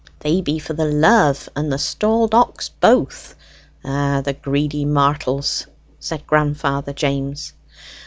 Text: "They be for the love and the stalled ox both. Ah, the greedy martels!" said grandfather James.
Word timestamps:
"They 0.21 0.41
be 0.41 0.57
for 0.57 0.73
the 0.73 0.87
love 0.87 1.47
and 1.55 1.71
the 1.71 1.77
stalled 1.77 2.33
ox 2.33 2.69
both. 2.69 3.35
Ah, 3.85 4.21
the 4.25 4.33
greedy 4.33 4.83
martels!" 4.83 5.67
said 5.99 6.25
grandfather 6.25 6.91
James. 6.91 7.53